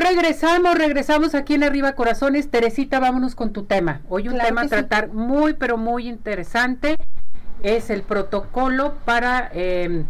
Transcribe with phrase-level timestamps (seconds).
[0.00, 2.50] Regresamos, regresamos aquí en Arriba Corazones.
[2.50, 4.00] Teresita, vámonos con tu tema.
[4.08, 6.96] Hoy un tema a tratar muy, pero muy interesante.
[7.62, 10.06] Es el protocolo para eh,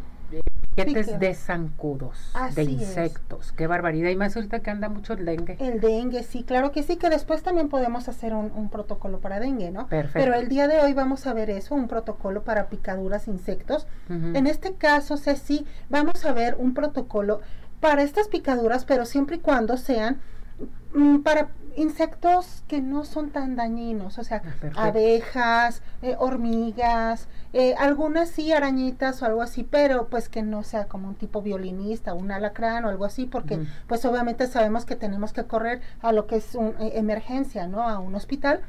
[0.76, 3.50] piquetes de zancudos, de insectos.
[3.50, 4.10] Qué barbaridad.
[4.10, 5.56] Y más ahorita que anda mucho el dengue.
[5.58, 9.72] El dengue, sí, claro que sí, que después también podemos hacer un, protocolo para dengue,
[9.72, 9.88] ¿no?
[9.88, 10.20] Perfecto.
[10.20, 13.88] Pero el día de hoy vamos a ver eso, un protocolo para picaduras, insectos.
[14.08, 17.40] En este caso, Ceci, vamos a ver un protocolo
[17.80, 20.20] para estas picaduras, pero siempre y cuando sean
[20.94, 24.42] mm, para insectos que no son tan dañinos, o sea,
[24.74, 30.62] ah, abejas, eh, hormigas, eh, algunas sí arañitas o algo así, pero pues que no
[30.62, 34.96] sea como un tipo violinista, un alacrán o algo así, porque pues obviamente sabemos que
[34.96, 37.88] tenemos que correr a lo que es una eh, emergencia, ¿no?
[37.88, 38.60] A un hospital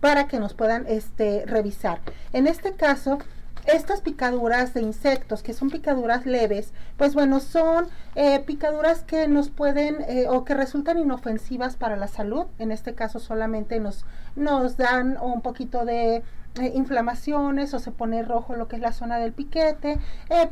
[0.00, 2.00] para que nos puedan este revisar.
[2.32, 3.18] En este caso,
[3.66, 9.50] estas picaduras de insectos, que son picaduras leves, pues bueno, son eh, picaduras que nos
[9.50, 12.46] pueden eh, o que resultan inofensivas para la salud.
[12.58, 14.04] En este caso solamente nos,
[14.36, 16.22] nos dan un poquito de
[16.60, 19.98] eh, inflamaciones o se pone rojo lo que es la zona del piquete,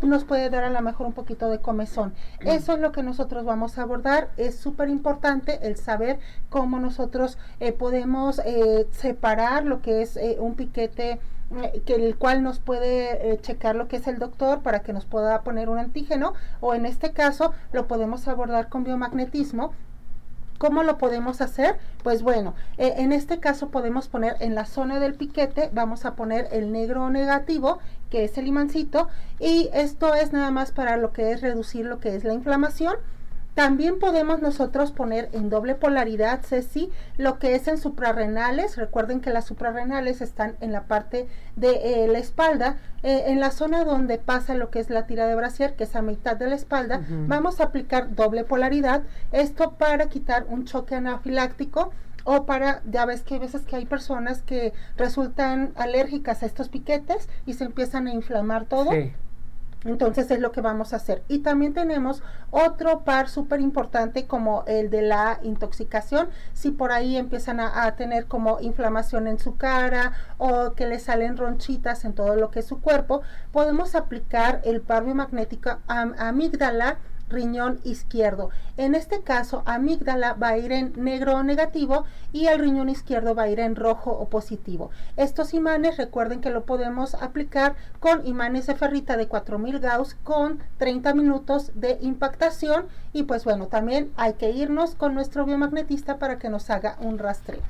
[0.02, 2.14] nos puede dar a lo mejor un poquito de comezón.
[2.42, 2.48] Mm.
[2.48, 4.30] Eso es lo que nosotros vamos a abordar.
[4.36, 7.38] Es súper importante el saber cómo nosotros
[7.78, 8.40] podemos
[8.92, 11.20] separar lo que es un piquete
[11.84, 15.04] que el cual nos puede eh, checar lo que es el doctor para que nos
[15.04, 19.72] pueda poner un antígeno o en este caso lo podemos abordar con biomagnetismo
[20.60, 21.78] ¿Cómo lo podemos hacer?
[22.02, 26.16] Pues bueno, eh, en este caso podemos poner en la zona del piquete, vamos a
[26.16, 27.78] poner el negro negativo,
[28.10, 31.98] que es el imancito, y esto es nada más para lo que es reducir lo
[31.98, 32.96] que es la inflamación.
[33.54, 38.76] También podemos nosotros poner en doble polaridad, Ceci, lo que es en suprarrenales.
[38.76, 43.50] Recuerden que las suprarrenales están en la parte de eh, la espalda, eh, en la
[43.50, 46.48] zona donde pasa lo que es la tira de brasier, que es a mitad de
[46.48, 47.02] la espalda.
[47.26, 49.02] Vamos a aplicar doble polaridad.
[49.32, 51.92] Esto para quitar un choque anafiláctico
[52.24, 56.68] o para, ya ves que hay veces que hay personas que resultan alérgicas a estos
[56.68, 58.90] piquetes y se empiezan a inflamar todo.
[59.84, 61.22] Entonces es lo que vamos a hacer.
[61.28, 66.28] Y también tenemos otro par súper importante como el de la intoxicación.
[66.52, 71.36] Si por ahí empiezan a, tener como inflamación en su cara o que le salen
[71.36, 76.98] ronchitas en todo lo que es su cuerpo, podemos aplicar el par biomagnético amígdala
[77.30, 78.50] riñón izquierdo.
[78.76, 83.34] En este caso, amígdala va a ir en negro o negativo y el riñón izquierdo
[83.34, 84.90] va a ir en rojo o positivo.
[85.16, 90.60] Estos imanes, recuerden que lo podemos aplicar con imanes de ferrita de 4000 Gauss con
[90.78, 96.38] 30 minutos de impactación y pues bueno, también hay que irnos con nuestro biomagnetista para
[96.38, 97.62] que nos haga un rastreo.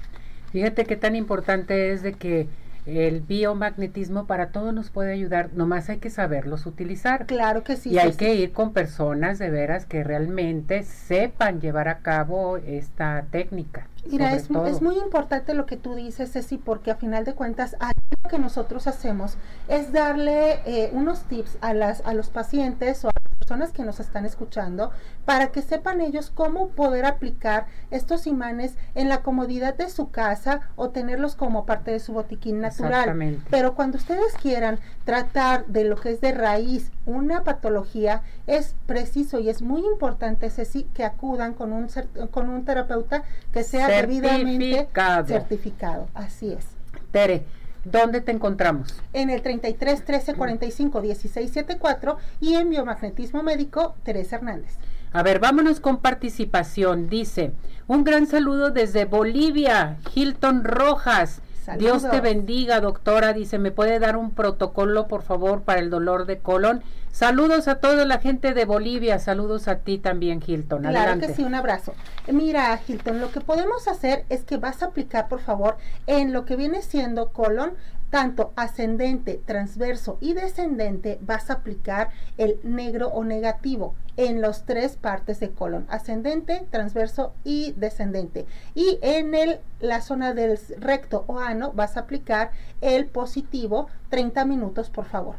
[0.53, 2.49] Fíjate qué tan importante es de que
[2.87, 7.27] el biomagnetismo para todo nos puede ayudar, nomás hay que saberlos utilizar.
[7.27, 7.91] Claro que sí.
[7.91, 13.27] Y hay que ir con personas de veras que realmente sepan llevar a cabo esta
[13.31, 13.87] técnica.
[14.07, 17.77] Mira, es, es, muy importante lo que tú dices, Ceci, porque a final de cuentas,
[18.25, 19.37] lo que nosotros hacemos
[19.69, 23.20] es darle eh, unos tips a, las, a los pacientes o a
[23.51, 24.93] personas que nos están escuchando
[25.25, 30.61] para que sepan ellos cómo poder aplicar estos imanes en la comodidad de su casa
[30.77, 33.43] o tenerlos como parte de su botiquín natural.
[33.51, 39.41] Pero cuando ustedes quieran tratar de lo que es de raíz una patología, es preciso
[39.41, 41.89] y es muy importante, Ceci, que acudan con un,
[42.31, 44.89] con un terapeuta que sea debidamente
[45.27, 46.07] certificado.
[46.15, 46.69] Así es.
[47.11, 47.45] Tere,
[47.85, 48.95] ¿Dónde te encontramos?
[49.13, 54.77] En el 33 13 45 16 74 y en Biomagnetismo Médico, Teresa Hernández.
[55.13, 57.09] A ver, vámonos con participación.
[57.09, 57.53] Dice,
[57.89, 61.41] un gran saludo desde Bolivia, Hilton Rojas.
[61.79, 63.33] Dios te bendiga, doctora.
[63.33, 66.83] Dice, ¿me puede dar un protocolo, por favor, para el dolor de colon?
[67.13, 69.19] Saludos a toda la gente de Bolivia.
[69.19, 70.83] Saludos a ti también, Hilton.
[70.83, 71.95] Claro que sí, un abrazo.
[72.31, 75.77] Mira, Hilton, lo que podemos hacer es que vas a aplicar, por favor,
[76.07, 77.73] en lo que viene siendo colon,
[78.11, 84.97] tanto ascendente, transverso y descendente, vas a aplicar el negro o negativo en las tres
[84.97, 88.45] partes de colon, ascendente, transverso y descendente.
[88.75, 92.51] Y en el, la zona del recto o ano vas a aplicar
[92.83, 95.37] el positivo 30 minutos, por favor.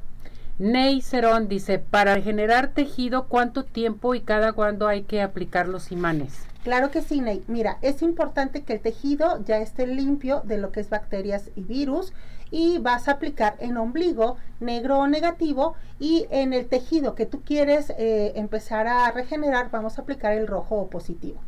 [0.62, 5.92] Ney Cerón dice, para generar tejido, ¿cuánto tiempo y cada cuándo hay que aplicar los
[5.92, 6.46] imanes?
[6.63, 7.44] Claro que sí, Ney.
[7.48, 11.63] Mira, es importante que el tejido ya esté limpio de lo que es bacterias y
[11.63, 12.13] virus
[12.52, 17.42] y vas a aplicar en ombligo negro o negativo y en el tejido que tú
[17.42, 21.40] quieres eh, empezar a regenerar vamos a aplicar el rojo o positivo.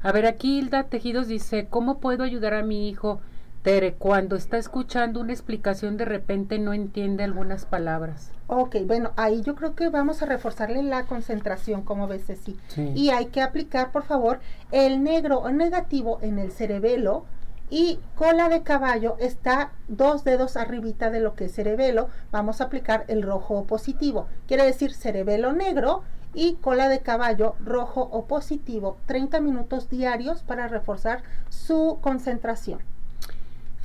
[0.00, 3.20] A ver, aquí Hilda Tejidos dice, ¿cómo puedo ayudar a mi hijo?
[3.68, 8.32] Tere, cuando está escuchando una explicación de repente no entiende algunas palabras.
[8.46, 12.58] Ok, bueno, ahí yo creo que vamos a reforzarle la concentración, como ves, sí.
[12.94, 14.40] Y hay que aplicar, por favor,
[14.72, 17.26] el negro o negativo en el cerebelo
[17.68, 22.08] y cola de caballo está dos dedos arribita de lo que es cerebelo.
[22.30, 24.28] Vamos a aplicar el rojo o positivo.
[24.46, 28.96] Quiere decir cerebelo negro y cola de caballo rojo o positivo.
[29.04, 32.80] 30 minutos diarios para reforzar su concentración.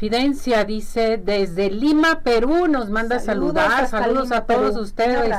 [0.04, 3.88] Fidencia dice desde Lima, Perú, nos manda saludar.
[3.88, 5.34] Saludos a todos ustedes.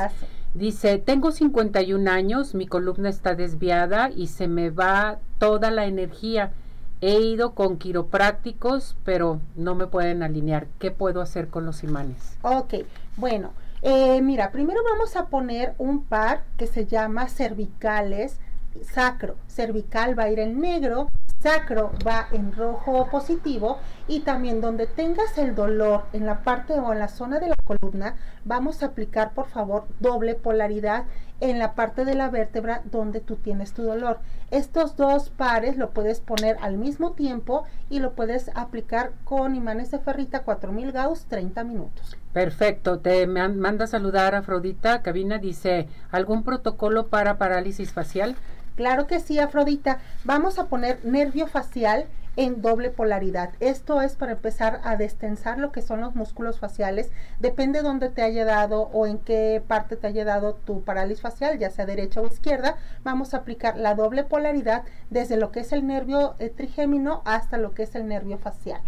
[0.55, 6.51] Dice, tengo 51 años, mi columna está desviada y se me va toda la energía.
[6.99, 10.65] He ido con quiroprácticos, pero no me pueden alinear.
[10.79, 12.35] ¿Qué puedo hacer con los imanes?
[12.41, 12.73] Ok,
[13.17, 13.53] bueno,
[13.83, 18.39] eh, mira, primero vamos a poner un par que se llama cervicales
[18.83, 19.35] sacro.
[19.47, 21.07] Cervical va a ir en negro,
[21.45, 23.77] sacro va en rojo positivo
[24.07, 27.55] y también donde tengas el dolor en la parte o en la zona de la
[27.63, 28.15] columna,
[28.45, 31.03] vamos a aplicar por favor doble polaridad
[31.41, 34.21] en la parte de la vértebra donde tú tienes tu dolor.
[34.49, 39.91] Estos dos pares lo puedes poner al mismo tiempo y lo puedes aplicar con imanes
[39.91, 42.17] de ferrita 4000 Gauss 30 minutos.
[42.33, 48.35] Perfecto, te manda saludar Afrodita, cabina dice, ¿algún protocolo para parálisis facial?
[48.75, 49.99] Claro que sí, Afrodita.
[50.23, 52.05] Vamos a poner nervio facial
[52.37, 53.51] en doble polaridad.
[53.59, 57.11] Esto es para empezar a destensar lo que son los músculos faciales.
[57.39, 61.21] Depende de dónde te haya dado o en qué parte te haya dado tu parálisis
[61.21, 62.75] facial, ya sea derecha o izquierda.
[63.03, 67.57] Vamos a aplicar la doble polaridad desde lo que es el nervio eh, trigémino hasta
[67.57, 68.81] lo que es el nervio facial.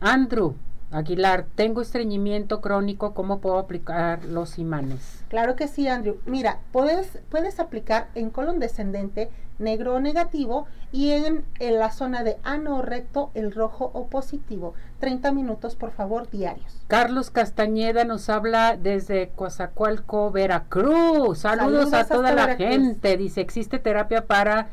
[0.00, 0.54] Andrew,
[0.90, 5.22] Aguilar, tengo estreñimiento crónico, ¿cómo puedo aplicar los imanes?
[5.28, 6.16] Claro que sí, Andrew.
[6.24, 12.38] Mira, puedes, puedes aplicar en colon descendente negro o negativo y en, la zona de
[12.42, 14.74] ano recto el rojo o positivo.
[15.00, 16.80] 30 minutos, por favor, diarios.
[16.86, 21.40] Carlos Castañeda nos habla desde Coazacualco, Veracruz.
[21.40, 23.16] Saludos, a toda la gente.
[23.16, 24.68] Dice, ¿existe terapia para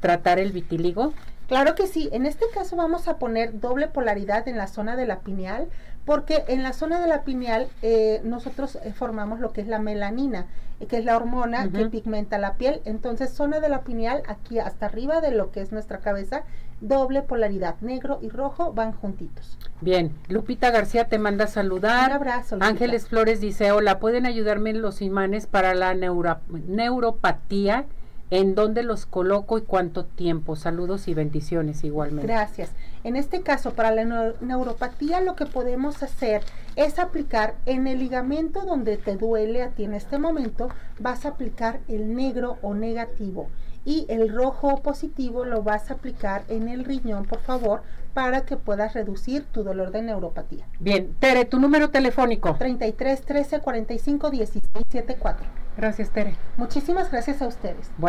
[0.00, 1.12] tratar el vitiligo?
[1.50, 5.04] Claro que sí, en este caso vamos a poner doble polaridad en la zona de
[5.04, 5.66] la pineal,
[6.04, 9.80] porque en la zona de la pineal eh, nosotros eh, formamos lo que es la
[9.80, 10.46] melanina,
[10.78, 12.80] eh, que es la hormona que pigmenta la piel.
[12.84, 16.44] Entonces, zona de la pineal, aquí hasta arriba de lo que es nuestra cabeza,
[16.80, 19.58] doble polaridad, negro y rojo van juntitos.
[19.80, 22.10] Bien, Lupita García te manda a saludar.
[22.10, 22.58] Un abrazo.
[22.60, 27.86] Ángeles Flores dice, hola, ¿pueden ayudarme en los imanes para la neuropatía?
[28.30, 30.56] En dónde los coloco y cuánto tiempo.
[30.56, 32.26] Saludos y bendiciones igualmente.
[32.26, 32.70] Gracias.
[33.04, 36.42] En este caso, para la neuropatía, lo que podemos hacer
[36.76, 40.68] es aplicar en el ligamento donde te duele a ti en este momento,
[40.98, 43.48] vas a aplicar el negro o negativo
[43.84, 48.56] y el rojo positivo lo vas a aplicar en el riñón, por favor, para que
[48.56, 50.66] puedas reducir tu dolor de neuropatía.
[50.78, 52.56] Bien, Tere, tu número telefónico.
[52.56, 55.46] 33 13 45 16 74.
[55.76, 56.36] Gracias, Tere.
[56.56, 57.90] Muchísimas gracias a ustedes.